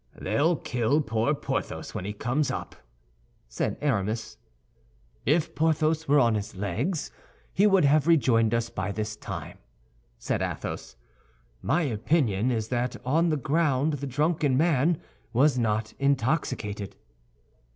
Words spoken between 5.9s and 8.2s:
were on his legs, he would have